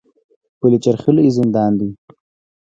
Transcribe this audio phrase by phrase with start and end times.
[0.59, 1.89] پل چرخي لوی زندان دی